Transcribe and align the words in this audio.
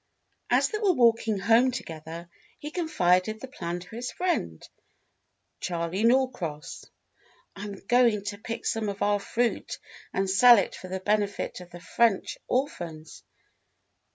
As 0.49 0.69
they 0.69 0.79
were 0.79 0.93
walking 0.93 1.37
home 1.37 1.69
together 1.69 2.27
he 2.57 2.71
confided 2.71 3.39
the 3.39 3.47
plan 3.47 3.81
to 3.81 3.95
his 3.95 4.11
friend, 4.11 4.67
Charley 5.59 6.03
Norcross. 6.03 6.85
"I 7.55 7.65
am 7.65 7.75
go 7.87 8.07
ing 8.07 8.23
to 8.23 8.39
pick 8.39 8.65
some 8.65 8.89
of 8.89 9.03
our 9.03 9.19
fruit 9.19 9.77
and 10.11 10.27
sell 10.27 10.57
it 10.57 10.73
for 10.73 10.87
the 10.87 10.99
benefit 11.01 11.59
of 11.61 11.69
the 11.69 11.79
French 11.81 12.39
orphans." 12.47 13.21